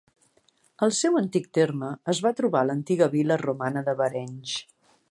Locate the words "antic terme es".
1.21-2.23